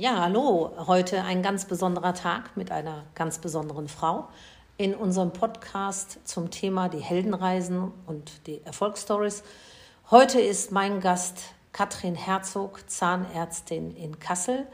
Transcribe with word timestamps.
Ja, 0.00 0.18
hallo. 0.18 0.72
Heute 0.86 1.24
ein 1.24 1.42
ganz 1.42 1.66
besonderer 1.66 2.14
Tag 2.14 2.56
mit 2.56 2.72
einer 2.72 3.04
ganz 3.14 3.38
besonderen 3.38 3.86
Frau 3.86 4.30
in 4.78 4.94
unserem 4.94 5.30
Podcast 5.30 6.20
zum 6.24 6.50
Thema 6.50 6.88
die 6.88 7.00
Heldenreisen 7.00 7.92
und 8.06 8.46
die 8.46 8.64
Erfolgsstories. 8.64 9.42
Heute 10.10 10.40
ist 10.40 10.72
mein 10.72 11.00
Gast 11.00 11.42
Katrin 11.72 12.14
Herzog, 12.14 12.88
Zahnärztin 12.88 13.94
in 13.94 14.18
Kassel. 14.18 14.66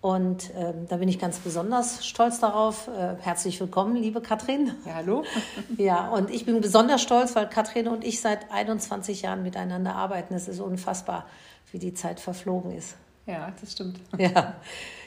Und 0.00 0.52
äh, 0.56 0.74
da 0.88 0.96
bin 0.96 1.08
ich 1.08 1.20
ganz 1.20 1.38
besonders 1.38 2.04
stolz 2.04 2.40
darauf. 2.40 2.88
Äh, 2.88 3.18
herzlich 3.20 3.60
willkommen, 3.60 3.94
liebe 3.94 4.20
Katrin. 4.20 4.72
Ja, 4.84 4.94
hallo. 4.94 5.22
ja, 5.76 6.08
und 6.08 6.28
ich 6.28 6.44
bin 6.44 6.60
besonders 6.60 7.02
stolz, 7.02 7.36
weil 7.36 7.48
Katrin 7.48 7.86
und 7.86 8.02
ich 8.02 8.20
seit 8.20 8.50
21 8.50 9.22
Jahren 9.22 9.44
miteinander 9.44 9.94
arbeiten. 9.94 10.34
Es 10.34 10.48
ist 10.48 10.58
unfassbar, 10.58 11.24
wie 11.70 11.78
die 11.78 11.94
Zeit 11.94 12.18
verflogen 12.18 12.72
ist. 12.72 12.96
Ja, 13.26 13.52
das 13.60 13.72
stimmt. 13.72 14.00
Ja. 14.18 14.54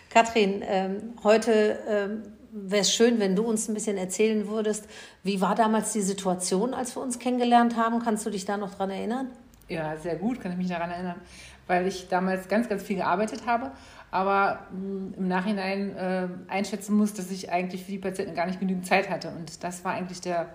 Katrin, 0.10 0.64
ähm, 0.66 1.14
heute 1.24 1.80
ähm, 1.88 2.24
wäre 2.52 2.82
es 2.82 2.94
schön, 2.94 3.20
wenn 3.20 3.36
du 3.36 3.44
uns 3.44 3.68
ein 3.68 3.76
bisschen 3.76 3.98
erzählen 3.98 4.48
würdest, 4.48 4.88
wie 5.24 5.40
war 5.40 5.54
damals 5.54 5.94
die 5.94 6.02
Situation, 6.02 6.74
als 6.74 6.96
wir 6.96 7.04
uns 7.04 7.20
kennengelernt 7.20 7.78
haben? 7.78 8.00
Kannst 8.00 8.26
du 8.26 8.32
dich 8.32 8.46
da 8.46 8.58
noch 8.58 8.74
dran 8.74 8.90
erinnern? 8.90 9.28
Ja, 9.68 9.96
sehr 9.98 10.16
gut, 10.16 10.42
kann 10.42 10.52
ich 10.52 10.58
mich 10.58 10.68
daran 10.68 10.90
erinnern, 10.90 11.22
weil 11.68 11.86
ich 11.86 12.08
damals 12.08 12.48
ganz, 12.48 12.68
ganz 12.68 12.82
viel 12.82 12.96
gearbeitet 12.96 13.46
habe, 13.46 13.72
aber 14.10 14.66
mh, 14.72 14.80
hm, 14.80 15.14
im 15.16 15.28
Nachhinein 15.28 15.96
äh, 15.96 16.28
einschätzen 16.48 16.98
muss, 16.98 17.14
dass 17.14 17.30
ich 17.30 17.52
eigentlich 17.52 17.86
für 17.86 17.92
die 17.92 18.00
Patienten 18.00 18.34
gar 18.34 18.48
nicht 18.48 18.60
genügend 18.60 18.88
Zeit 18.88 19.12
hatte. 19.12 19.30
Und 19.30 19.64
das 19.64 19.86
war 19.86 19.94
eigentlich 19.94 20.22
der 20.22 20.48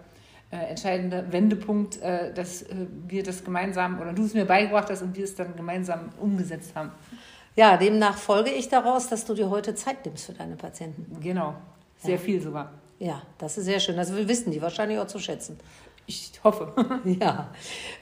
äh, 0.51 0.71
entscheidende 0.71 1.27
Wendepunkt, 1.31 2.03
äh, 2.03 2.35
dass 2.35 2.63
äh, 2.63 2.75
wir 3.07 3.23
das 3.23 3.45
gemeinsam 3.45 4.01
oder 4.01 4.13
du 4.13 4.25
es 4.25 4.35
mir 4.35 4.45
beigebracht 4.45 4.91
hast 4.91 5.03
und 5.03 5.17
wir 5.17 5.25
es 5.25 5.37
dann 5.37 5.55
gemeinsam 5.55 6.11
umgesetzt 6.21 6.75
haben. 6.75 6.91
Ja, 7.57 7.77
demnach 7.77 8.17
folge 8.17 8.51
ich 8.51 8.69
daraus, 8.69 9.09
dass 9.09 9.25
du 9.25 9.35
dir 9.35 9.51
heute 9.51 9.75
Zeit 9.75 10.05
nimmst 10.05 10.27
für 10.27 10.33
deine 10.33 10.57
Patienten. 10.57 11.21
Genau, 11.21 11.55
sehr 11.99 12.17
ja. 12.17 12.19
viel 12.19 12.41
sogar. 12.41 12.73
Ja, 12.99 13.23
das 13.39 13.59
ist 13.59 13.67
sehr 13.67 13.81
schön. 13.81 13.97
Das 13.97 14.13
wissen 14.13 14.51
die 14.51 14.63
wahrscheinlich 14.63 14.99
auch 14.99 15.07
zu 15.07 15.19
schätzen. 15.19 15.59
Ich 16.07 16.33
hoffe. 16.43 16.73
ja. 17.05 17.49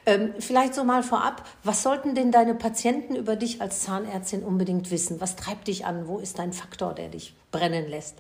Ähm, 0.07 0.35
vielleicht 0.39 0.75
so 0.75 0.85
mal 0.85 1.03
vorab, 1.03 1.47
was 1.63 1.83
sollten 1.83 2.15
denn 2.15 2.33
deine 2.33 2.55
Patienten 2.55 3.15
über 3.15 3.37
dich 3.37 3.61
als 3.61 3.81
Zahnärztin 3.81 4.43
unbedingt 4.43 4.91
wissen? 4.91 5.21
Was 5.21 5.37
treibt 5.37 5.69
dich 5.69 5.87
an? 5.87 6.09
Wo 6.09 6.19
ist 6.19 6.39
dein 6.39 6.53
Faktor, 6.53 6.95
der 6.95 7.09
dich 7.09 7.35
brennen 7.53 7.89
lässt? 7.89 8.17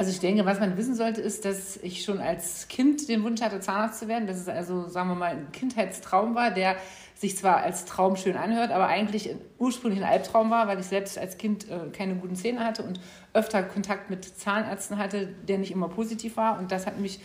Also 0.00 0.12
ich 0.12 0.20
denke, 0.20 0.46
was 0.46 0.58
man 0.58 0.78
wissen 0.78 0.94
sollte, 0.94 1.20
ist, 1.20 1.44
dass 1.44 1.76
ich 1.76 2.02
schon 2.04 2.20
als 2.20 2.68
Kind 2.68 3.06
den 3.10 3.22
Wunsch 3.22 3.42
hatte, 3.42 3.60
Zahnarzt 3.60 3.98
zu 3.98 4.08
werden. 4.08 4.26
Dass 4.26 4.38
es 4.38 4.48
also, 4.48 4.88
sagen 4.88 5.10
wir 5.10 5.14
mal, 5.14 5.32
ein 5.32 5.52
Kindheitstraum 5.52 6.34
war, 6.34 6.50
der 6.50 6.76
sich 7.14 7.36
zwar 7.36 7.58
als 7.58 7.84
Traum 7.84 8.16
schön 8.16 8.34
anhört, 8.34 8.70
aber 8.70 8.86
eigentlich 8.86 9.36
ursprünglich 9.58 10.02
ein 10.02 10.10
Albtraum 10.10 10.48
war, 10.48 10.68
weil 10.68 10.80
ich 10.80 10.86
selbst 10.86 11.18
als 11.18 11.36
Kind 11.36 11.68
äh, 11.68 11.90
keine 11.92 12.14
guten 12.14 12.34
Zähne 12.34 12.64
hatte 12.64 12.82
und 12.82 12.98
öfter 13.34 13.62
Kontakt 13.62 14.08
mit 14.08 14.24
Zahnärzten 14.24 14.96
hatte, 14.96 15.26
der 15.46 15.58
nicht 15.58 15.70
immer 15.70 15.90
positiv 15.90 16.38
war. 16.38 16.58
Und 16.58 16.72
das 16.72 16.86
hat 16.86 16.98
mich 16.98 17.20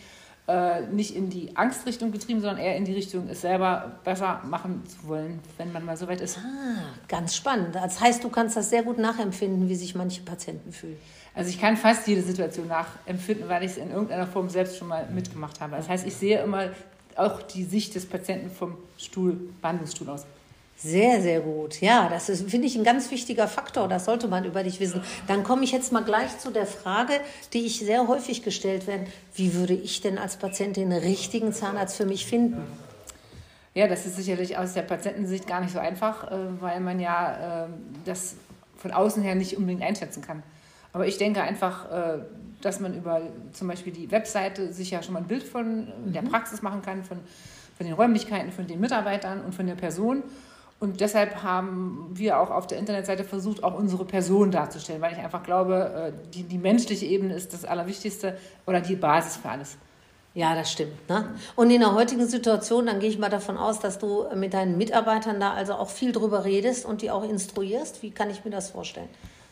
äh, 0.47 0.81
nicht 0.81 1.15
in 1.15 1.29
die 1.29 1.55
Angstrichtung 1.57 2.11
getrieben, 2.11 2.39
sondern 2.39 2.59
eher 2.59 2.75
in 2.75 2.85
die 2.85 2.93
Richtung, 2.93 3.27
es 3.29 3.41
selber 3.41 3.99
besser 4.03 4.41
machen 4.45 4.83
zu 4.85 5.07
wollen, 5.07 5.39
wenn 5.57 5.71
man 5.71 5.83
mal 5.83 5.97
so 5.97 6.07
weit 6.07 6.21
ist. 6.21 6.37
Ah, 6.37 6.83
ganz 7.07 7.35
spannend. 7.35 7.73
Das 7.73 7.99
heißt, 7.99 8.23
du 8.23 8.29
kannst 8.29 8.55
das 8.55 8.69
sehr 8.69 8.83
gut 8.83 8.99
nachempfinden, 8.99 9.67
wie 9.69 9.75
sich 9.75 9.95
manche 9.95 10.21
Patienten 10.21 10.71
fühlen. 10.71 10.97
Also 11.33 11.49
ich 11.49 11.59
kann 11.59 11.75
fast 11.75 12.07
jede 12.07 12.21
Situation 12.21 12.67
nachempfinden, 12.67 13.49
weil 13.49 13.63
ich 13.63 13.71
es 13.71 13.77
in 13.77 13.91
irgendeiner 13.91 14.27
Form 14.27 14.49
selbst 14.49 14.77
schon 14.77 14.87
mal 14.87 15.07
mitgemacht 15.09 15.59
habe. 15.59 15.75
Das 15.75 15.89
heißt, 15.89 16.05
ich 16.05 16.15
sehe 16.15 16.41
immer 16.41 16.69
auch 17.15 17.41
die 17.41 17.63
Sicht 17.63 17.95
des 17.95 18.05
Patienten 18.05 18.49
vom 18.49 18.77
Stuhl, 18.97 19.49
Behandlungsstuhl 19.61 20.09
aus. 20.09 20.25
Sehr, 20.77 21.21
sehr 21.21 21.39
gut. 21.39 21.79
Ja, 21.79 22.09
das 22.09 22.27
ist, 22.27 22.49
finde 22.49 22.67
ich, 22.67 22.75
ein 22.75 22.83
ganz 22.83 23.09
wichtiger 23.09 23.47
Faktor. 23.47 23.87
Das 23.87 24.05
sollte 24.05 24.27
man 24.27 24.43
über 24.43 24.61
dich 24.63 24.79
wissen. 24.79 25.01
Dann 25.27 25.43
komme 25.43 25.63
ich 25.63 25.71
jetzt 25.71 25.91
mal 25.93 26.03
gleich 26.03 26.37
zu 26.37 26.51
der 26.51 26.65
Frage, 26.65 27.13
die 27.53 27.65
ich 27.65 27.79
sehr 27.79 28.07
häufig 28.07 28.43
gestellt 28.43 28.85
werde. 28.85 29.05
Wie 29.35 29.53
würde 29.53 29.73
ich 29.73 30.01
denn 30.01 30.17
als 30.17 30.35
Patientin 30.35 30.89
den 30.89 30.99
richtigen 30.99 31.53
Zahnarzt 31.53 31.95
für 31.95 32.05
mich 32.05 32.25
finden? 32.25 32.61
Ja, 33.73 33.87
das 33.87 34.05
ist 34.05 34.17
sicherlich 34.17 34.57
aus 34.57 34.73
der 34.73 34.83
Patientensicht 34.83 35.47
gar 35.47 35.61
nicht 35.61 35.73
so 35.73 35.79
einfach, 35.79 36.31
äh, 36.31 36.37
weil 36.61 36.79
man 36.79 36.99
ja 36.99 37.65
ähm, 37.65 37.73
das 38.05 38.35
von 38.77 38.91
außen 38.91 39.23
her 39.23 39.35
nicht 39.35 39.57
unbedingt 39.57 39.81
einschätzen 39.81 40.21
kann. 40.21 40.43
Aber 40.93 41.07
ich 41.07 41.17
denke 41.17 41.41
einfach, 41.41 41.91
äh, 41.91 42.19
dass 42.61 42.79
man 42.79 42.95
über 42.95 43.21
zum 43.51 43.67
Beispiel 43.67 43.91
die 43.91 44.11
Webseite 44.11 44.71
sich 44.71 44.91
ja 44.91 45.03
schon 45.03 45.13
mal 45.13 45.19
ein 45.19 45.27
Bild 45.27 45.43
von 45.43 45.87
der 46.05 46.21
mhm. 46.21 46.29
Praxis 46.29 46.61
machen 46.61 46.81
kann, 46.81 47.03
von, 47.03 47.19
von 47.77 47.85
den 47.85 47.95
Räumlichkeiten, 47.95 48.51
von 48.51 48.65
den 48.65 48.79
Mitarbeitern 48.79 49.41
und 49.41 49.53
von 49.53 49.67
der 49.67 49.75
Person. 49.75 50.23
Und 50.79 50.99
deshalb 50.99 51.41
haben 51.41 52.09
wir 52.11 52.39
auch 52.39 52.51
auf 52.51 52.67
der 52.67 52.77
Internetseite 52.77 53.23
versucht, 53.23 53.63
auch 53.63 53.75
unsere 53.75 54.05
Person 54.05 54.51
darzustellen, 54.51 55.01
weil 55.01 55.13
ich 55.13 55.19
einfach 55.19 55.43
glaube, 55.43 56.13
äh, 56.13 56.29
die, 56.33 56.43
die 56.43 56.57
menschliche 56.57 57.05
Ebene 57.05 57.33
ist 57.33 57.53
das 57.53 57.63
Allerwichtigste 57.63 58.37
oder 58.65 58.81
die 58.81 58.95
Basis 58.95 59.37
für 59.37 59.49
alles. 59.49 59.77
Ja, 60.33 60.53
das 60.53 60.69
stimmt. 60.69 61.07
Ne? 61.07 61.33
Und 61.55 61.71
in 61.71 61.79
der 61.79 61.95
heutigen 61.95 62.27
Situation, 62.27 62.87
dann 62.87 62.99
gehe 62.99 63.09
ich 63.09 63.17
mal 63.17 63.29
davon 63.29 63.57
aus, 63.57 63.79
dass 63.79 63.99
du 63.99 64.25
mit 64.35 64.53
deinen 64.53 64.77
Mitarbeitern 64.77 65.39
da 65.39 65.53
also 65.53 65.75
auch 65.75 65.89
viel 65.89 66.11
drüber 66.11 66.43
redest 66.43 66.85
und 66.85 67.01
die 67.01 67.09
auch 67.09 67.23
instruierst. 67.23 68.03
Wie 68.03 68.11
kann 68.11 68.29
ich 68.29 68.43
mir 68.43 68.51
das 68.51 68.71
vorstellen? 68.71 69.07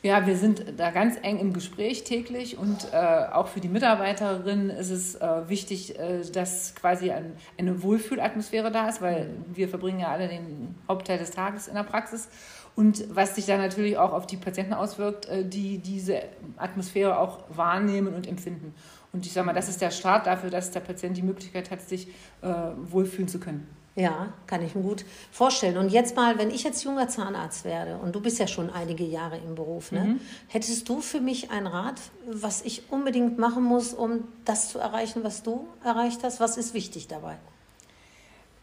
Ja, 0.06 0.28
wir 0.28 0.36
sind 0.36 0.66
da 0.75 0.91
ganz 0.91 1.16
eng 1.22 1.40
im 1.40 1.53
Gespräch 1.53 2.03
täglich 2.03 2.58
und 2.58 2.90
äh, 2.91 2.97
auch 3.31 3.47
für 3.47 3.62
die 3.62 3.69
Mitarbeiterinnen 3.69 4.69
ist 4.69 4.90
es 4.90 5.16
äh, 5.16 5.47
wichtig, 5.47 5.97
äh, 5.97 6.24
dass 6.30 6.75
quasi 6.75 7.12
ein, 7.12 7.38
eine 7.58 7.81
Wohlfühlatmosphäre 7.81 8.69
da 8.69 8.90
ist, 8.90 9.02
weil 9.02 9.30
wir 9.53 9.69
verbringen 9.69 10.02
ja 10.02 10.09
alle 10.09 10.28
den 10.28 10.75
Hauptteil 10.90 11.19
des 11.19 11.31
Tages 11.31 11.69
in 11.69 11.75
der 11.75 11.84
Praxis. 11.84 12.28
Und 12.75 13.16
was 13.16 13.36
sich 13.36 13.46
dann 13.46 13.62
natürlich 13.62 13.97
auch 13.97 14.12
auf 14.12 14.28
die 14.28 14.36
Patienten 14.36 14.74
auswirkt, 14.74 15.30
äh, 15.30 15.46
die 15.46 15.78
diese 15.78 16.24
Atmosphäre 16.58 17.18
auch 17.18 17.46
wahrnehmen 17.47 18.13
und 18.13 18.28
empfinden. 18.28 18.75
Und 19.13 19.25
ich 19.25 19.31
sage 19.31 19.46
mal, 19.46 19.53
das 19.53 19.69
ist 19.69 19.80
der 19.80 19.92
Start 19.92 20.28
dafür, 20.28 20.50
dass 20.50 20.72
der 20.72 20.81
Patient 20.81 21.16
die 21.16 21.22
Möglichkeit 21.22 21.72
hat, 21.72 21.80
sich 21.80 22.09
äh, 22.42 22.50
wohlfühlen 22.92 23.30
zu 23.30 23.40
können. 23.40 23.69
Ja, 23.96 24.34
kann 24.48 24.64
ich 24.64 24.74
mir 24.74 24.81
gut 24.81 25.06
vorstellen. 25.31 25.78
Und 25.78 25.90
jetzt 25.90 26.16
mal, 26.16 26.40
wenn 26.40 26.50
ich 26.50 26.64
jetzt 26.64 26.84
junger 26.84 27.08
Zahnarzt 27.09 27.64
werde 27.64 27.98
und 27.98 28.16
du 28.16 28.22
bist 28.22 28.40
ja 28.40 28.48
schon 28.48 28.72
einige 28.72 29.04
Jahre 29.04 29.38
im 29.38 29.54
Beruf, 29.54 29.92
ne? 29.92 30.04
Mhm. 30.04 30.20
hättest 30.48 30.90
du 30.90 31.00
für 31.00 31.20
mich 31.20 31.52
einen 31.52 31.68
Rat, 31.68 32.02
was 32.26 32.64
ich 32.64 32.92
unbedingt 32.92 33.38
machen 33.38 33.64
muss, 33.64 33.94
um 33.94 34.24
das 34.46 34.70
zu 34.70 34.80
erreichen, 34.80 35.24
was 35.24 35.44
du 35.44 35.68
erreicht 35.84 36.24
hast? 36.24 36.40
Was 36.40 36.58
ist 36.58 36.74
wichtig 36.74 37.08
dabei? 37.08 37.38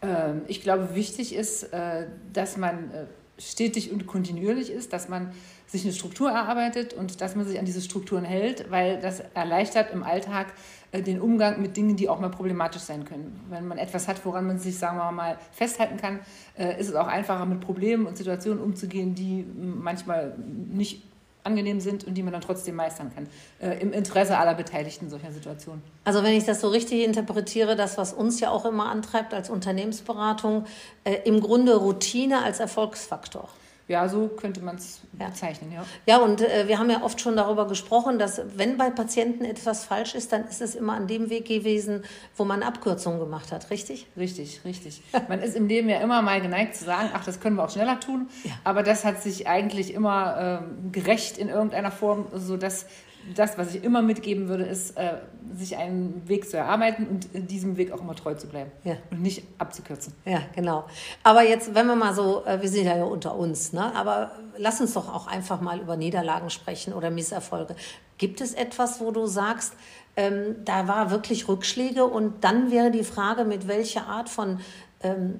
Ähm, 0.01 0.41
ich 0.47 0.61
glaube, 0.61 0.95
wichtig 0.95 1.33
ist, 1.33 1.63
äh, 1.63 2.07
dass 2.33 2.57
man 2.57 2.91
äh, 2.91 3.05
stetig 3.37 3.91
und 3.91 4.07
kontinuierlich 4.07 4.69
ist, 4.69 4.91
dass 4.91 5.07
man 5.07 5.31
sich 5.65 5.83
eine 5.83 5.93
Struktur 5.93 6.29
erarbeitet 6.29 6.93
und 6.93 7.21
dass 7.21 7.35
man 7.35 7.45
sich 7.45 7.57
an 7.57 7.65
diese 7.65 7.81
Strukturen 7.81 8.25
hält, 8.25 8.69
weil 8.69 8.99
das 8.99 9.21
erleichtert 9.33 9.93
im 9.93 10.03
Alltag 10.03 10.47
den 10.93 11.21
Umgang 11.21 11.61
mit 11.61 11.77
Dingen, 11.77 11.95
die 11.95 12.09
auch 12.09 12.19
mal 12.19 12.29
problematisch 12.29 12.81
sein 12.81 13.05
können. 13.05 13.39
Wenn 13.49 13.67
man 13.67 13.77
etwas 13.77 14.07
hat, 14.07 14.25
woran 14.25 14.45
man 14.45 14.59
sich, 14.59 14.77
sagen 14.77 14.97
wir 14.97 15.11
mal, 15.11 15.37
festhalten 15.53 15.97
kann, 15.97 16.19
äh, 16.57 16.79
ist 16.79 16.89
es 16.89 16.95
auch 16.95 17.07
einfacher, 17.07 17.45
mit 17.45 17.61
Problemen 17.61 18.05
und 18.05 18.17
Situationen 18.17 18.61
umzugehen, 18.61 19.15
die 19.15 19.45
manchmal 19.55 20.35
nicht 20.37 21.03
angenehm 21.43 21.79
sind 21.79 22.03
und 22.03 22.13
die 22.15 22.23
man 22.23 22.33
dann 22.33 22.41
trotzdem 22.41 22.75
meistern 22.75 23.11
kann. 23.13 23.27
Äh, 23.59 23.79
Im 23.81 23.93
Interesse 23.93 24.37
aller 24.37 24.53
Beteiligten 24.53 25.09
solcher 25.09 25.31
Situationen. 25.31 25.81
Also 26.03 26.23
wenn 26.23 26.33
ich 26.33 26.45
das 26.45 26.61
so 26.61 26.67
richtig 26.67 27.03
interpretiere, 27.03 27.75
das, 27.75 27.97
was 27.97 28.13
uns 28.13 28.39
ja 28.39 28.51
auch 28.51 28.65
immer 28.65 28.89
antreibt 28.89 29.33
als 29.33 29.49
Unternehmensberatung, 29.49 30.65
äh, 31.03 31.17
im 31.25 31.39
Grunde 31.41 31.75
Routine 31.77 32.43
als 32.43 32.59
Erfolgsfaktor. 32.59 33.49
Ja, 33.91 34.07
so 34.07 34.29
könnte 34.29 34.61
man 34.61 34.77
es 34.77 35.01
ja. 35.19 35.27
bezeichnen, 35.27 35.71
ja. 35.73 35.85
Ja, 36.05 36.17
und 36.19 36.41
äh, 36.41 36.67
wir 36.67 36.79
haben 36.79 36.89
ja 36.89 37.03
oft 37.03 37.19
schon 37.19 37.35
darüber 37.35 37.67
gesprochen, 37.67 38.19
dass 38.19 38.41
wenn 38.55 38.77
bei 38.77 38.89
Patienten 38.89 39.43
etwas 39.43 39.83
falsch 39.83 40.15
ist, 40.15 40.31
dann 40.31 40.45
ist 40.47 40.61
es 40.61 40.75
immer 40.75 40.93
an 40.93 41.07
dem 41.07 41.29
Weg 41.29 41.45
gewesen, 41.45 42.03
wo 42.37 42.45
man 42.45 42.63
Abkürzungen 42.63 43.19
gemacht 43.19 43.51
hat, 43.51 43.69
richtig? 43.69 44.07
Richtig, 44.15 44.61
richtig. 44.63 45.01
man 45.27 45.41
ist 45.41 45.57
im 45.57 45.67
Leben 45.67 45.89
ja 45.89 45.99
immer 45.99 46.21
mal 46.21 46.41
geneigt 46.41 46.75
zu 46.75 46.85
sagen, 46.85 47.09
ach, 47.13 47.25
das 47.25 47.41
können 47.41 47.57
wir 47.57 47.65
auch 47.65 47.69
schneller 47.69 47.99
tun. 47.99 48.29
Ja. 48.45 48.51
Aber 48.63 48.81
das 48.81 49.03
hat 49.03 49.21
sich 49.21 49.47
eigentlich 49.47 49.93
immer 49.93 50.61
äh, 50.63 50.91
gerecht 50.91 51.37
in 51.37 51.49
irgendeiner 51.49 51.91
Form, 51.91 52.27
sodass 52.33 52.85
das, 53.35 53.57
was 53.57 53.75
ich 53.75 53.83
immer 53.83 54.01
mitgeben 54.01 54.47
würde, 54.47 54.63
ist, 54.63 54.97
äh, 54.97 55.17
sich 55.55 55.77
einen 55.77 56.27
Weg 56.27 56.49
zu 56.49 56.57
erarbeiten 56.57 57.07
und 57.07 57.33
in 57.33 57.47
diesem 57.47 57.77
Weg 57.77 57.91
auch 57.91 58.01
immer 58.01 58.15
treu 58.15 58.33
zu 58.33 58.47
bleiben 58.47 58.71
ja. 58.83 58.95
und 59.11 59.21
nicht 59.21 59.43
abzukürzen. 59.57 60.13
Ja, 60.25 60.41
genau. 60.55 60.85
Aber 61.23 61.43
jetzt, 61.43 61.73
wenn 61.75 61.87
wir 61.87 61.95
mal 61.95 62.13
so, 62.13 62.43
äh, 62.45 62.61
wir 62.61 62.69
sind 62.69 62.85
ja 62.85 63.03
unter 63.03 63.35
uns, 63.35 63.73
ne? 63.73 63.95
aber 63.95 64.31
lass 64.57 64.81
uns 64.81 64.93
doch 64.93 65.13
auch 65.13 65.27
einfach 65.27 65.61
mal 65.61 65.79
über 65.79 65.97
Niederlagen 65.97 66.49
sprechen 66.49 66.93
oder 66.93 67.11
Misserfolge. 67.11 67.75
Gibt 68.17 68.41
es 68.41 68.53
etwas, 68.53 68.99
wo 68.99 69.11
du 69.11 69.25
sagst, 69.25 69.73
ähm, 70.15 70.57
da 70.65 70.87
war 70.87 71.11
wirklich 71.11 71.47
Rückschläge 71.47 72.05
und 72.05 72.43
dann 72.43 72.71
wäre 72.71 72.91
die 72.91 73.03
Frage, 73.03 73.45
mit 73.45 73.67
welcher 73.67 74.07
Art 74.07 74.29
von 74.29 74.59
ähm, 75.01 75.39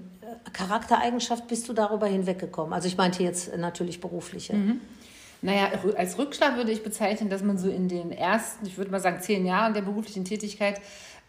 Charaktereigenschaft 0.53 1.47
bist 1.47 1.67
du 1.67 1.73
darüber 1.73 2.07
hinweggekommen? 2.07 2.73
Also 2.73 2.87
ich 2.87 2.97
meinte 2.97 3.23
jetzt 3.23 3.55
natürlich 3.57 3.99
berufliche. 3.99 4.55
Mhm. 4.55 4.81
Naja, 5.41 5.71
als 5.97 6.17
Rückschlag 6.19 6.55
würde 6.55 6.71
ich 6.71 6.83
bezeichnen, 6.83 7.29
dass 7.29 7.41
man 7.41 7.57
so 7.57 7.69
in 7.69 7.88
den 7.88 8.11
ersten, 8.11 8.65
ich 8.65 8.77
würde 8.77 8.91
mal 8.91 8.99
sagen, 8.99 9.21
zehn 9.21 9.45
Jahren 9.45 9.73
der 9.73 9.81
beruflichen 9.81 10.23
Tätigkeit 10.23 10.79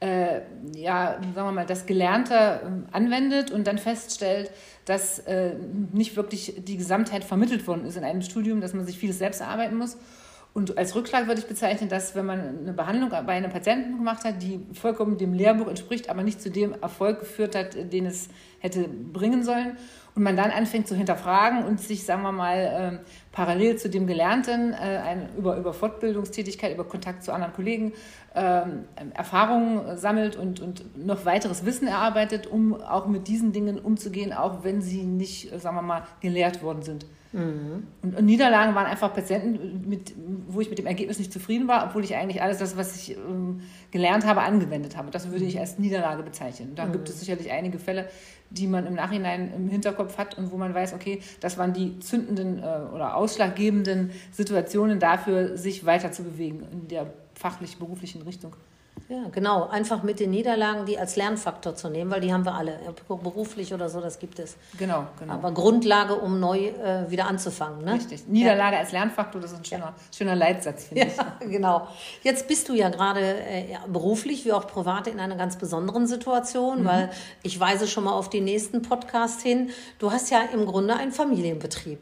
äh, 0.03 0.41
ja, 0.75 1.21
sagen 1.35 1.47
wir 1.47 1.53
mal, 1.53 1.67
das 1.67 1.87
Gelernte 1.87 2.35
äh, 2.35 2.95
anwendet 2.95 3.53
und 3.53 3.69
dann 3.69 3.79
feststellt, 3.79 4.51
dass 4.85 5.21
äh, 5.21 5.55
nicht 5.93 6.17
wirklich 6.17 6.55
die 6.59 6.77
Gesamtheit 6.77 7.23
vermittelt 7.23 7.69
worden 7.69 7.87
ist 7.87 7.97
in 7.97 8.03
einem 8.03 8.21
Studium, 8.21 8.61
dass 8.61 8.75
man 8.75 8.85
sich 8.85 8.99
vieles 8.99 9.19
selbst 9.19 9.41
erarbeiten 9.41 9.77
muss. 9.77 9.97
Und 10.55 10.77
als 10.77 10.95
Rückschlag 10.95 11.29
würde 11.29 11.41
ich 11.41 11.47
bezeichnen, 11.47 11.89
dass 11.89 12.15
wenn 12.15 12.27
man 12.27 12.59
eine 12.61 12.73
Behandlung 12.75 13.09
bei 13.09 13.33
einem 13.33 13.51
Patienten 13.51 13.97
gemacht 13.97 14.25
hat, 14.25 14.43
die 14.43 14.61
vollkommen 14.75 15.17
dem 15.17 15.33
Lehrbuch 15.33 15.67
entspricht, 15.67 16.11
aber 16.11 16.23
nicht 16.23 16.43
zu 16.43 16.51
dem 16.51 16.75
Erfolg 16.83 17.21
geführt 17.21 17.55
hat, 17.55 17.75
den 17.93 18.05
es 18.05 18.29
hätte 18.61 18.87
bringen 18.89 19.45
sollen, 19.45 19.77
und 20.15 20.23
man 20.23 20.37
dann 20.37 20.51
anfängt 20.51 20.87
zu 20.87 20.95
hinterfragen 20.95 21.65
und 21.65 21.81
sich, 21.81 22.05
sagen 22.05 22.23
wir 22.23 22.33
mal, 22.33 23.01
äh, 23.03 23.07
parallel 23.33 23.77
zu 23.77 23.89
dem 23.89 24.07
Gelernten 24.07 24.75
äh, 24.75 24.77
ein, 24.77 25.29
über, 25.39 25.57
über 25.57 25.73
Fortbildungstätigkeit, 25.73 26.75
über 26.75 26.85
Kontakt 26.85 27.25
zu 27.25 27.33
anderen 27.33 27.55
Kollegen 27.55 27.95
äh, 28.35 28.63
Erfahrungen 29.15 29.97
sammelt 29.97 30.37
und, 30.37 30.61
und 30.61 31.07
noch 31.07 31.25
weiteres 31.25 31.65
Wissen 31.65 31.89
erarbeitet, 31.89 32.47
um 32.47 32.75
auch 32.75 33.07
mit 33.07 33.27
diesen 33.27 33.53
Dingen 33.53 33.79
umzugehen, 33.79 34.35
auch 34.35 34.65
wenn 34.65 34.83
sie 34.83 35.03
nicht, 35.05 35.49
sagen 35.61 35.77
wir 35.77 35.83
mal, 35.83 36.03
gelehrt 36.21 36.63
worden 36.63 36.83
sind. 36.83 37.07
Mhm. 37.33 37.87
Und, 38.03 38.17
und, 38.17 38.25
Niederlagen 38.27 38.75
waren 38.75 38.87
einfach 38.87 39.15
Patienten, 39.15 39.89
mit, 39.89 40.13
wo 40.49 40.61
ich 40.61 40.71
mit 40.71 40.79
dem 40.79 40.87
Ergebnis 40.87 41.19
nicht 41.19 41.33
zufrieden 41.33 41.69
war, 41.69 41.87
obwohl 41.87 42.05
ich 42.05 42.17
eigentlich 42.17 42.43
alles 42.43 42.59
das, 42.59 42.77
was 42.77 42.97
ich 42.97 43.17
ähm, 43.17 43.61
gelernt 43.91 44.27
habe, 44.27 44.43
angewendet 44.43 44.97
habe. 44.97 45.11
Das 45.11 45.31
würde 45.31 45.45
ich 45.45 45.59
als 45.59 45.79
Niederlage 45.79 46.23
bezeichnen. 46.23 46.75
Da 46.75 46.87
mhm. 46.87 46.93
gibt 46.93 47.09
es 47.09 47.21
sicherlich 47.21 47.51
einige 47.51 47.79
Fälle, 47.79 48.09
die 48.51 48.67
man 48.67 48.87
im 48.87 48.95
Nachhinein 48.95 49.53
im 49.55 49.69
Hinterkopf 49.69 50.19
hat 50.19 50.37
und 50.37 50.51
wo 50.51 50.57
man 50.57 50.75
weiß, 50.75 50.95
okay, 50.95 51.21
das 51.41 51.59
waren 51.59 51.73
die 51.73 51.99
zündenden 52.01 52.59
äh, 52.59 52.63
oder 52.95 53.17
ausschlaggebenden 53.17 54.11
Situationen 54.31 54.99
dafür, 54.99 55.57
sich 55.57 55.87
weiter 55.87 56.13
zu 56.13 56.23
bewegen 56.23 56.67
in 56.73 56.89
der 56.89 57.13
fachlich-beruflichen 57.35 58.23
Richtung. 58.23 58.55
Ja, 59.13 59.29
genau. 59.31 59.69
Einfach 59.69 60.03
mit 60.03 60.21
den 60.21 60.31
Niederlagen, 60.31 60.87
die 60.87 60.99
als 60.99 61.17
Lernfaktor 61.17 61.75
zu 61.75 61.91
nehmen, 61.91 62.11
weil 62.11 62.23
die 62.23 62.33
haben 62.33 62.47
wir 62.47 62.55
alle. 62.55 62.79
Beruflich 63.09 63.75
oder 63.75 63.91
so, 63.91 64.01
das 64.01 64.19
gibt 64.19 64.39
es. 64.39 64.57
Genau, 64.79 65.07
genau. 65.19 65.35
Aber 65.35 65.53
Grundlage, 65.53 66.15
um 66.15 66.41
neu 66.41 66.69
äh, 66.69 67.11
wieder 67.11 67.27
anzufangen. 67.27 67.85
Ne? 67.85 67.93
Richtig. 67.93 68.27
Niederlage 68.27 68.77
ja. 68.77 68.81
als 68.81 68.93
Lernfaktor, 68.93 69.39
das 69.39 69.53
ist 69.53 69.59
ein 69.59 69.65
schöner, 69.67 69.85
ja. 69.85 69.95
schöner 70.17 70.35
Leitsatz, 70.35 70.85
finde 70.85 71.03
ja, 71.03 71.27
ich. 71.41 71.49
genau. 71.51 71.89
Jetzt 72.23 72.49
bist 72.49 72.71
du 72.71 72.73
ja 72.73 72.89
gerade 72.89 73.21
äh, 73.21 73.77
beruflich 73.87 74.47
wie 74.47 74.53
auch 74.55 74.67
privat 74.67 75.09
in 75.09 75.21
einer 75.21 75.37
ganz 75.37 75.59
besonderen 75.59 76.07
Situation, 76.07 76.85
mhm. 76.85 76.87
weil 76.87 77.11
ich 77.43 77.61
weise 77.61 77.89
schon 77.89 78.05
mal 78.05 78.13
auf 78.13 78.31
den 78.31 78.45
nächsten 78.45 78.81
Podcast 78.81 79.43
hin. 79.43 79.73
Du 79.99 80.11
hast 80.11 80.31
ja 80.31 80.41
im 80.55 80.65
Grunde 80.65 80.97
einen 80.97 81.13
Familienbetrieb. 81.13 82.01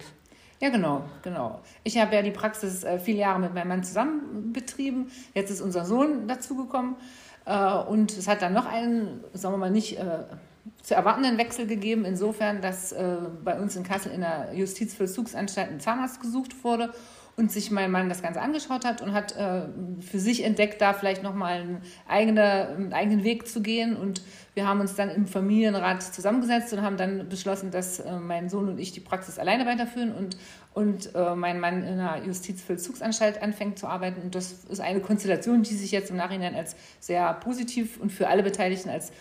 Ja, 0.61 0.69
genau, 0.69 1.05
genau. 1.23 1.61
Ich 1.85 1.97
habe 1.97 2.15
ja 2.15 2.23
die 2.23 2.31
Praxis 2.31 2.85
äh, 2.85 2.99
viele 2.99 3.19
Jahre 3.19 3.39
mit 3.41 3.55
meinem 3.55 3.69
Mann 3.69 3.83
zusammen 3.83 4.53
betrieben. 4.53 5.11
Jetzt 5.33 5.51
ist 5.51 5.63
unser 5.63 5.87
Sohn 5.87 6.29
dazugekommen. 6.29 6.97
Äh, 7.47 7.75
und 7.75 8.17
es 8.17 8.29
hat 8.29 8.43
dann 8.43 8.53
noch 8.53 8.67
einen, 8.67 9.25
sagen 9.33 9.55
wir 9.55 9.59
mal, 9.59 9.71
nicht 9.71 9.99
äh, 9.99 10.25
zu 10.83 10.95
erwartenden 10.95 11.39
Wechsel 11.39 11.67
gegeben, 11.67 12.05
insofern, 12.05 12.61
dass 12.61 12.93
äh, 12.93 13.17
bei 13.43 13.59
uns 13.59 13.75
in 13.75 13.85
Kassel 13.85 14.13
in 14.13 14.21
der 14.21 14.53
Justizvollzugsanstalt 14.55 15.71
ein 15.71 15.81
Zahnarzt 15.81 16.21
gesucht 16.21 16.63
wurde 16.63 16.93
und 17.37 17.51
sich 17.51 17.71
mein 17.71 17.91
Mann 17.91 18.09
das 18.09 18.23
Ganze 18.23 18.41
angeschaut 18.41 18.85
hat 18.85 19.03
und 19.03 19.13
hat 19.13 19.37
äh, 19.37 19.63
für 20.01 20.19
sich 20.19 20.45
entdeckt, 20.45 20.81
da 20.81 20.93
vielleicht 20.93 21.23
nochmal 21.23 21.81
einen, 22.09 22.39
einen 22.39 22.93
eigenen 22.93 23.25
Weg 23.25 23.49
zu 23.49 23.63
gehen. 23.63 23.97
Und 23.97 24.23
wir 24.55 24.67
haben 24.67 24.81
uns 24.81 24.95
dann 24.95 25.11
im 25.11 25.27
Familienrat 25.27 26.03
zusammengesetzt 26.03 26.73
und 26.73 26.83
haben 26.83 26.97
dann 26.97 27.29
beschlossen, 27.29 27.71
dass 27.71 28.01
äh, 28.01 28.19
mein 28.19 28.49
Sohn 28.49 28.69
und 28.69 28.79
ich 28.79 28.93
die 28.93 29.01
Praxis 29.01 29.39
alleine 29.39 29.67
weiterführen 29.67 30.15
und, 30.15 30.37
und 30.75 31.15
äh, 31.15 31.35
mein 31.35 31.61
Mann 31.61 31.83
in 31.83 31.99
einer 31.99 32.25
Justizvollzugsanstalt 32.25 33.43
anfängt 33.43 33.79
zu 33.79 33.87
arbeiten. 33.87 34.21
Und 34.23 34.35
das 34.35 34.65
ist 34.65 34.81
eine 34.81 35.01
Konstellation, 35.01 35.63
die 35.63 35.75
sich 35.75 35.93
jetzt 35.93 36.11
im 36.11 36.17
Nachhinein 36.17 36.55
als 36.55 36.77
sehr 36.99 37.33
positiv 37.35 37.99
und 38.01 38.11
für 38.11 38.29
alle 38.29 38.43
Beteiligten 38.43 38.91
als 38.91 39.13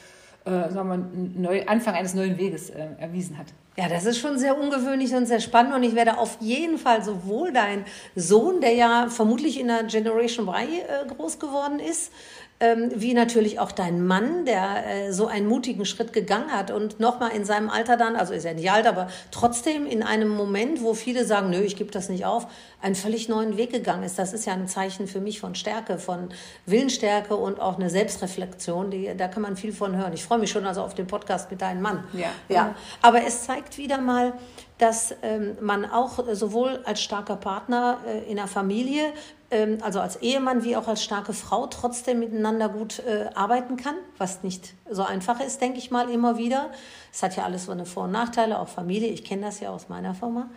äh, 0.45 0.71
sagen 0.71 0.89
wir, 0.89 1.41
neu, 1.41 1.65
Anfang 1.65 1.95
eines 1.95 2.13
neuen 2.13 2.37
Weges 2.37 2.69
äh, 2.69 2.87
erwiesen 2.97 3.37
hat. 3.37 3.47
Ja, 3.79 3.87
das 3.87 4.03
ist 4.03 4.17
schon 4.17 4.37
sehr 4.37 4.59
ungewöhnlich 4.59 5.15
und 5.15 5.25
sehr 5.25 5.39
spannend 5.39 5.73
und 5.73 5.83
ich 5.83 5.95
werde 5.95 6.17
auf 6.17 6.35
jeden 6.41 6.77
Fall 6.77 7.01
sowohl 7.01 7.53
dein 7.53 7.85
Sohn, 8.13 8.59
der 8.59 8.73
ja 8.73 9.07
vermutlich 9.07 9.57
in 9.57 9.67
der 9.67 9.83
Generation 9.83 10.49
Y 10.49 10.67
äh, 10.67 11.07
groß 11.07 11.39
geworden 11.39 11.79
ist, 11.79 12.11
ähm, 12.59 12.91
wie 12.93 13.13
natürlich 13.13 13.57
auch 13.57 13.71
dein 13.71 14.05
Mann, 14.05 14.43
der 14.43 14.85
äh, 14.85 15.13
so 15.13 15.27
einen 15.27 15.47
mutigen 15.47 15.85
Schritt 15.85 16.11
gegangen 16.11 16.51
hat 16.51 16.71
und 16.71 16.99
nochmal 16.99 17.31
in 17.31 17.45
seinem 17.45 17.69
Alter 17.69 17.95
dann, 17.95 18.17
also 18.17 18.33
ist 18.33 18.43
er 18.43 18.53
nicht 18.53 18.69
alt, 18.69 18.85
aber 18.85 19.07
trotzdem 19.31 19.85
in 19.85 20.03
einem 20.03 20.27
Moment, 20.27 20.83
wo 20.83 20.93
viele 20.93 21.23
sagen, 21.23 21.49
nö, 21.49 21.61
ich 21.61 21.77
gebe 21.77 21.89
das 21.89 22.09
nicht 22.09 22.25
auf, 22.25 22.47
einen 22.81 22.95
völlig 22.95 23.29
neuen 23.29 23.55
Weg 23.55 23.71
gegangen 23.71 24.03
ist. 24.03 24.19
Das 24.19 24.33
ist 24.33 24.45
ja 24.45 24.53
ein 24.53 24.67
Zeichen 24.67 25.07
für 25.07 25.21
mich 25.21 25.39
von 25.39 25.55
Stärke, 25.55 25.97
von 25.97 26.29
Willensstärke 26.65 27.35
und 27.35 27.59
auch 27.61 27.77
eine 27.77 27.89
Selbstreflexion. 27.89 28.91
Die, 28.91 29.11
da 29.15 29.27
kann 29.29 29.41
man 29.41 29.55
viel 29.55 29.71
von 29.71 29.95
hören. 29.95 30.13
Ich 30.13 30.23
freue 30.23 30.39
mich 30.39 30.51
schon 30.51 30.65
also 30.65 30.81
auf 30.81 30.93
den 30.93 31.07
Podcast 31.07 31.51
mit 31.51 31.61
deinem 31.61 31.81
Mann. 31.81 32.03
Ja. 32.13 32.27
ja. 32.49 32.75
Aber 33.01 33.25
es 33.25 33.43
zeigt 33.43 33.68
wieder 33.77 33.99
mal, 33.99 34.33
dass 34.77 35.13
ähm, 35.21 35.57
man 35.61 35.85
auch 35.85 36.19
sowohl 36.33 36.81
als 36.85 37.01
starker 37.01 37.35
Partner 37.35 37.99
äh, 38.07 38.29
in 38.29 38.37
der 38.37 38.47
Familie 38.47 39.13
ähm, 39.51 39.79
also 39.81 39.99
als 39.99 40.17
Ehemann 40.17 40.63
wie 40.63 40.75
auch 40.75 40.87
als 40.87 41.03
starke 41.03 41.33
Frau 41.33 41.67
trotzdem 41.67 42.19
miteinander 42.19 42.69
gut 42.69 42.99
äh, 42.99 43.29
arbeiten 43.33 43.77
kann, 43.77 43.95
was 44.17 44.43
nicht 44.43 44.73
so 44.89 45.03
einfach 45.03 45.39
ist, 45.39 45.61
denke 45.61 45.79
ich 45.79 45.91
mal 45.91 46.09
immer 46.09 46.37
wieder. 46.37 46.71
Es 47.11 47.23
hat 47.23 47.35
ja 47.35 47.43
alles 47.43 47.65
so 47.65 47.71
eine 47.71 47.85
Vor- 47.85 48.03
und 48.03 48.11
Nachteile, 48.11 48.59
auch 48.59 48.67
Familie. 48.67 49.09
Ich 49.09 49.23
kenne 49.23 49.43
das 49.43 49.59
ja 49.59 49.69
aus 49.69 49.89
meiner 49.89 50.13
Firma. 50.13 50.49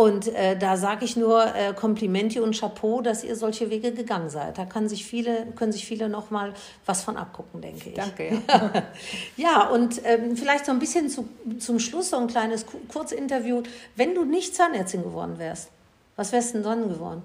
Und 0.00 0.28
äh, 0.28 0.56
da 0.56 0.78
sage 0.78 1.04
ich 1.04 1.18
nur 1.18 1.54
äh, 1.54 1.74
Komplimente 1.74 2.42
und 2.42 2.58
Chapeau, 2.58 3.02
dass 3.02 3.22
ihr 3.22 3.36
solche 3.36 3.68
Wege 3.68 3.92
gegangen 3.92 4.30
seid. 4.30 4.56
Da 4.56 4.64
kann 4.64 4.88
sich 4.88 5.04
viele, 5.04 5.48
können 5.56 5.72
sich 5.72 5.84
viele 5.84 6.08
noch 6.08 6.30
mal 6.30 6.54
was 6.86 7.04
von 7.04 7.18
abgucken, 7.18 7.60
denke 7.60 7.90
ich. 7.90 7.96
Danke. 7.96 8.40
Ja, 8.48 8.72
ja 9.36 9.68
und 9.68 10.00
ähm, 10.06 10.38
vielleicht 10.38 10.64
so 10.64 10.72
ein 10.72 10.78
bisschen 10.78 11.10
zu, 11.10 11.28
zum 11.58 11.78
Schluss 11.78 12.08
so 12.08 12.16
ein 12.16 12.28
kleines 12.28 12.64
Kurzinterview. 12.88 13.62
Wenn 13.94 14.14
du 14.14 14.24
nicht 14.24 14.54
Zahnärztin 14.54 15.02
geworden 15.02 15.34
wärst, 15.36 15.68
was 16.16 16.32
wärst 16.32 16.54
du 16.54 16.60
denn 16.60 16.62
dann 16.62 16.88
geworden? 16.88 17.22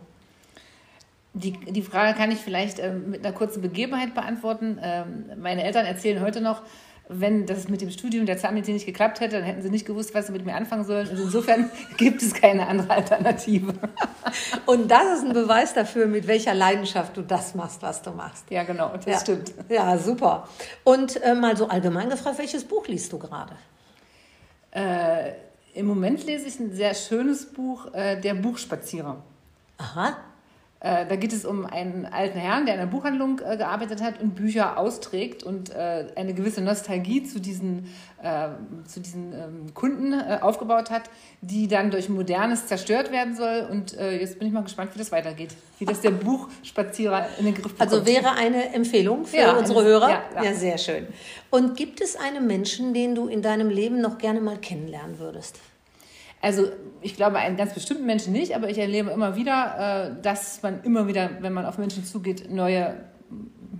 Die, 1.31 1.53
die 1.53 1.81
Frage 1.81 2.17
kann 2.17 2.29
ich 2.29 2.39
vielleicht 2.39 2.79
äh, 2.79 2.91
mit 2.91 3.25
einer 3.25 3.33
kurzen 3.33 3.61
Begebenheit 3.61 4.13
beantworten. 4.13 4.79
Ähm, 4.83 5.31
meine 5.37 5.63
Eltern 5.63 5.85
erzählen 5.85 6.19
heute 6.19 6.41
noch, 6.41 6.61
wenn 7.07 7.45
das 7.45 7.69
mit 7.69 7.81
dem 7.81 7.91
Studium 7.91 8.25
der 8.25 8.37
Zahnmedizin 8.37 8.73
nicht 8.73 8.85
geklappt 8.85 9.19
hätte, 9.19 9.35
dann 9.37 9.43
hätten 9.43 9.61
sie 9.61 9.69
nicht 9.69 9.85
gewusst, 9.85 10.15
was 10.15 10.27
sie 10.27 10.31
mit 10.31 10.45
mir 10.45 10.55
anfangen 10.55 10.85
sollen. 10.85 11.07
Und 11.07 11.19
insofern 11.19 11.69
gibt 11.97 12.21
es 12.21 12.33
keine 12.33 12.67
andere 12.67 12.89
Alternative. 12.89 13.73
Und 14.65 14.89
das 14.89 15.19
ist 15.19 15.25
ein 15.25 15.33
Beweis 15.33 15.73
dafür, 15.73 16.07
mit 16.07 16.27
welcher 16.27 16.53
Leidenschaft 16.53 17.15
du 17.15 17.21
das 17.21 17.53
machst, 17.53 17.81
was 17.81 18.01
du 18.01 18.11
machst. 18.11 18.49
Ja, 18.49 18.63
genau, 18.63 18.91
das 18.95 19.05
ja. 19.05 19.19
stimmt. 19.19 19.53
Ja, 19.69 19.97
super. 19.97 20.47
Und 20.83 21.21
äh, 21.21 21.35
mal 21.35 21.55
so 21.55 21.67
allgemein 21.67 22.09
gefragt, 22.09 22.39
welches 22.39 22.63
Buch 22.63 22.87
liest 22.87 23.13
du 23.13 23.19
gerade? 23.19 23.53
Äh, 24.71 25.33
Im 25.73 25.85
Moment 25.85 26.25
lese 26.25 26.47
ich 26.47 26.59
ein 26.59 26.73
sehr 26.73 26.93
schönes 26.95 27.45
Buch, 27.45 27.93
äh, 27.93 28.19
Der 28.19 28.33
Buchspazierer. 28.33 29.21
Aha. 29.77 30.17
Äh, 30.85 31.07
da 31.07 31.15
geht 31.15 31.33
es 31.33 31.45
um 31.45 31.65
einen 31.65 32.05
alten 32.05 32.37
Herrn, 32.37 32.67
der 32.67 32.75
in 32.75 32.81
einer 32.81 32.91
Buchhandlung 32.91 33.41
äh, 33.43 33.57
gearbeitet 33.57 34.03
hat 34.03 34.21
und 34.21 34.35
Bücher 34.35 34.77
austrägt 34.77 35.41
und 35.41 35.71
äh, 35.71 36.05
eine 36.15 36.35
gewisse 36.35 36.61
Nostalgie 36.61 37.23
zu 37.23 37.39
diesen, 37.39 37.87
äh, 38.21 38.49
zu 38.85 38.99
diesen 38.99 39.33
ähm, 39.33 39.73
Kunden 39.73 40.13
äh, 40.13 40.37
aufgebaut 40.41 40.91
hat, 40.91 41.09
die 41.41 41.67
dann 41.67 41.89
durch 41.89 42.07
Modernes 42.07 42.67
zerstört 42.67 43.11
werden 43.11 43.35
soll. 43.35 43.67
Und 43.71 43.97
äh, 43.97 44.19
jetzt 44.19 44.37
bin 44.37 44.47
ich 44.47 44.53
mal 44.53 44.61
gespannt, 44.61 44.91
wie 44.93 44.99
das 44.99 45.11
weitergeht, 45.11 45.55
wie 45.79 45.85
das 45.85 46.01
der 46.01 46.11
Buchspazierer 46.11 47.29
in 47.39 47.45
den 47.45 47.55
Griff 47.55 47.73
bekommt. 47.73 47.81
Also 47.81 48.05
wäre 48.05 48.33
eine 48.33 48.71
Empfehlung 48.75 49.25
für 49.25 49.37
ja, 49.37 49.57
unsere 49.57 49.83
Hörer? 49.83 50.09
Ja, 50.11 50.23
ja. 50.35 50.43
ja, 50.43 50.53
sehr 50.53 50.77
schön. 50.77 51.07
Und 51.49 51.75
gibt 51.75 51.99
es 51.99 52.15
einen 52.15 52.45
Menschen, 52.45 52.93
den 52.93 53.15
du 53.15 53.25
in 53.25 53.41
deinem 53.41 53.71
Leben 53.71 54.01
noch 54.01 54.19
gerne 54.19 54.39
mal 54.39 54.57
kennenlernen 54.57 55.17
würdest? 55.17 55.59
Also 56.45 56.67
ich 57.01 57.15
glaube 57.15 57.37
einen 57.39 57.57
ganz 57.57 57.73
bestimmten 57.73 58.05
Menschen 58.05 58.31
nicht, 58.31 58.55
aber 58.55 58.69
ich 58.69 58.77
erlebe 58.77 59.09
immer 59.09 59.35
wieder, 59.35 60.11
äh, 60.19 60.21
dass 60.21 60.61
man 60.61 60.83
immer 60.83 61.07
wieder, 61.07 61.31
wenn 61.39 61.53
man 61.53 61.65
auf 61.65 61.79
Menschen 61.79 62.05
zugeht, 62.05 62.51
neue 62.51 62.97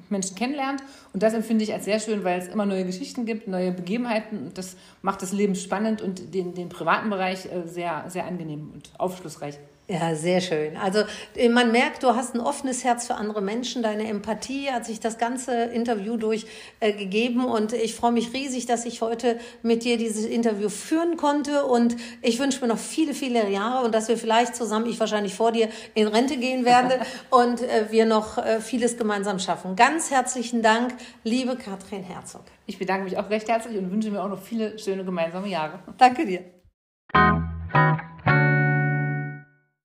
Menschen 0.10 0.36
kennenlernt. 0.36 0.82
Und 1.14 1.22
das 1.22 1.36
empfinde 1.36 1.64
ich 1.64 1.74
als 1.74 1.86
sehr 1.86 2.00
schön, 2.00 2.24
weil 2.24 2.40
es 2.40 2.48
immer 2.48 2.66
neue 2.66 2.84
Geschichten 2.84 3.28
gibt, 3.28 3.48
neue 3.48 3.72
Begebenheiten. 3.72 4.48
Und 4.48 4.58
das 4.58 4.78
macht 5.04 5.22
das 5.22 5.32
Leben 5.32 5.54
spannend 5.54 6.02
und 6.02 6.34
den, 6.34 6.56
den 6.56 6.70
privaten 6.70 7.12
Bereich 7.12 7.46
äh, 7.46 7.68
sehr, 7.68 8.06
sehr 8.08 8.26
angenehm 8.26 8.72
und 8.74 8.90
aufschlussreich. 8.98 9.60
Ja, 9.88 10.16
sehr 10.16 10.42
schön. 10.42 10.78
Also 10.78 11.04
äh, 11.36 11.48
man 11.48 11.72
merkt, 11.72 12.02
du 12.02 12.16
hast 12.16 12.34
ein 12.34 12.42
offenes 12.42 12.84
Herz 12.84 13.06
für 13.06 13.16
andere 13.16 13.42
Menschen. 13.42 13.84
Deine 13.84 14.08
Empathie 14.08 14.72
hat 14.72 14.84
sich 14.84 15.00
das 15.00 15.20
ganze 15.20 15.66
Interview 15.66 16.18
durch 16.18 16.48
äh, 16.80 16.96
und 17.30 17.74
ich 17.74 17.94
freue 17.94 18.12
mich 18.12 18.34
riesig, 18.34 18.66
dass 18.66 18.86
ich 18.86 19.02
heute 19.02 19.40
mit 19.62 19.84
dir 19.84 19.98
dieses 19.98 20.26
Interview 20.26 20.70
führen 20.70 21.18
konnte 21.18 21.66
und 21.66 21.96
ich 22.24 22.40
wünsche 22.40 22.62
mir 22.62 22.68
noch 22.68 22.80
viele, 22.80 23.14
viele 23.14 23.48
Jahre 23.50 23.86
und 23.86 23.94
dass 23.94 24.08
wir 24.08 24.18
vielleicht 24.18 24.56
zusammen, 24.56 24.88
ich 24.88 25.00
wahrscheinlich 25.00 25.36
vor 25.36 25.52
dir, 25.52 25.70
in 25.94 26.08
Rente 26.08 26.38
gehen 26.38 26.66
werde 26.66 27.00
und 27.30 27.62
äh, 27.62 27.92
wir 27.92 28.08
noch 28.08 28.40
äh, 28.40 28.62
vieles 28.62 28.98
gemeinsam 28.98 29.38
schaffen. 29.38 29.76
Ganz 29.76 30.10
herzlichen 30.10 30.64
Dank, 30.64 30.96
liebe 31.24 31.58
Katrin 31.58 32.02
Herzog. 32.02 32.44
Ich 32.66 32.80
bedanke 32.80 33.04
mich 33.04 33.18
auch 33.20 33.30
recht 33.30 33.48
herzlich 33.48 33.78
und 33.78 33.92
wünsche 33.92 34.10
mir 34.10 34.24
auch 34.24 34.30
noch 34.30 34.42
viele 34.42 34.80
schöne 34.80 35.06
gemeinsame 35.06 35.48
Jahre. 35.48 35.80
Danke 35.98 36.26
dir. 36.26 37.55